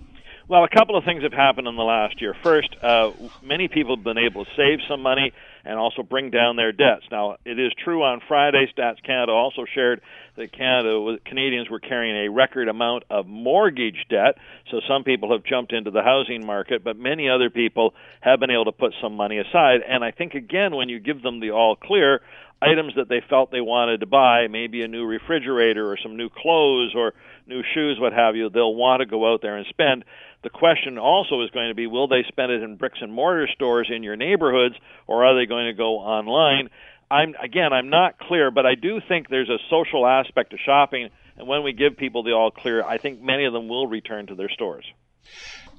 Well, 0.46 0.66
a 0.66 0.70
couple 0.70 0.98
of 0.98 1.06
things 1.06 1.24
have 1.24 1.32
happened 1.32 1.70
in 1.70 1.78
the 1.78 1.84
last 1.84 2.20
year. 2.22 2.36
First, 2.44 2.76
uh, 2.82 3.12
many 3.42 3.70
people 3.70 3.96
have 3.96 4.04
been 4.04 4.18
able 4.18 4.44
to 4.44 4.52
save 4.58 4.80
some 4.90 5.02
money 5.02 5.32
and 5.64 5.80
also 5.80 6.04
bring 6.04 6.32
down 6.32 6.58
their 6.58 6.74
debts. 6.74 7.06
Now, 7.10 7.38
it 7.46 7.58
is 7.58 7.72
true 7.82 8.04
on 8.04 8.20
Friday, 8.28 8.70
Stats 8.78 9.02
Canada 9.02 9.32
also 9.32 9.64
shared 9.74 10.02
that 10.36 10.52
Canada 10.52 11.18
Canadians 11.24 11.70
were 11.70 11.80
carrying 11.80 12.26
a 12.26 12.30
record 12.30 12.68
amount 12.68 13.04
of 13.10 13.26
mortgage 13.26 14.06
debt. 14.10 14.36
So 14.70 14.82
some 14.86 15.06
people 15.06 15.32
have 15.32 15.46
jumped 15.46 15.72
into 15.72 15.92
the 15.92 16.04
housing 16.04 16.46
market, 16.46 16.84
but 16.84 16.98
many 16.98 17.30
other 17.30 17.50
people 17.50 17.94
have 18.20 18.42
been 18.42 18.52
able 18.52 18.66
to 18.66 18.74
put 18.74 18.94
some 19.02 19.16
money 19.16 19.38
aside. 19.38 19.82
And 19.88 20.04
I 20.04 20.12
think 20.12 20.34
again, 20.34 20.76
when 20.76 20.90
you 20.90 21.00
give 21.00 21.22
them 21.22 21.40
the 21.40 21.52
all 21.52 21.78
clear, 21.78 22.22
items 22.62 22.96
that 22.96 23.10
they 23.10 23.22
felt 23.30 23.52
they 23.52 23.62
wanted 23.62 24.02
to 24.02 24.06
buy, 24.06 24.48
maybe 24.48 24.82
a 24.82 24.88
new 24.88 25.06
refrigerator 25.06 25.90
or 25.90 25.98
some 25.98 26.18
new 26.18 26.30
clothes 26.30 26.94
or 26.96 27.14
new 27.48 27.64
shoes, 27.74 27.98
what 28.00 28.14
have 28.14 28.36
you, 28.36 28.50
they'll 28.50 28.76
want 28.76 29.02
to 29.02 29.06
go 29.06 29.32
out 29.32 29.42
there 29.42 29.58
and 29.58 29.66
spend. 29.70 30.06
The 30.44 30.50
question 30.50 30.98
also 30.98 31.42
is 31.42 31.50
going 31.52 31.70
to 31.70 31.76
be 31.76 31.88
will 31.88 32.08
they 32.08 32.24
spend 32.28 32.52
it 32.52 32.62
in 32.62 32.76
bricks 32.76 33.00
and 33.02 33.14
mortar 33.14 33.48
stores 33.54 33.90
in 33.94 34.04
your 34.04 34.16
neighborhoods 34.16 34.76
or 35.08 35.26
are 35.26 35.36
they 35.36 35.46
going 35.46 35.68
to 35.68 35.74
go 35.74 36.00
online? 36.00 36.70
I'm 37.10 37.36
again, 37.42 37.74
I'm 37.74 37.90
not 37.90 38.18
clear, 38.18 38.52
but 38.52 38.66
I 38.66 38.76
do 38.76 39.00
think 39.08 39.30
there's 39.30 39.50
a 39.50 39.60
social 39.70 40.06
aspect 40.06 40.52
to 40.52 40.58
shopping 40.58 41.10
and 41.38 41.48
when 41.48 41.64
we 41.64 41.74
give 41.74 41.98
people 41.98 42.24
the 42.24 42.32
all 42.32 42.52
clear, 42.52 42.84
I 42.84 42.98
think 42.98 43.22
many 43.22 43.46
of 43.46 43.54
them 43.54 43.68
will 43.68 43.88
return 43.88 44.28
to 44.28 44.36
their 44.36 44.50
stores. 44.50 44.86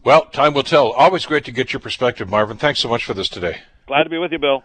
Well, 0.04 0.26
time 0.26 0.54
will 0.54 0.62
tell. 0.62 0.92
Always 0.92 1.26
great 1.26 1.44
to 1.44 1.52
get 1.52 1.73
your 1.73 1.80
perspective, 1.80 2.28
Marvin. 2.28 2.56
Thanks 2.56 2.80
so 2.80 2.88
much 2.88 3.04
for 3.04 3.14
this 3.14 3.28
today. 3.28 3.61
Glad 3.87 4.04
to 4.04 4.11
be 4.11 4.18
with 4.18 4.33
you, 4.33 4.38
Bill. 4.38 4.64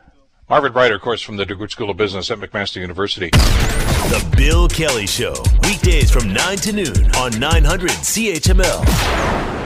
Marvin 0.49 0.73
Ryder, 0.73 0.95
of 0.95 1.01
course, 1.01 1.21
from 1.21 1.37
the 1.37 1.45
DeGroote 1.45 1.69
School 1.69 1.91
of 1.91 1.97
Business 1.97 2.31
at 2.31 2.39
McMaster 2.39 2.77
University. 2.81 3.29
The 3.29 4.33
Bill 4.35 4.67
Kelly 4.67 5.05
Show, 5.05 5.35
weekdays 5.61 6.09
from 6.09 6.33
9 6.33 6.57
to 6.57 6.73
noon 6.73 7.15
on 7.17 7.39
900 7.39 7.91
CHML. 7.91 9.58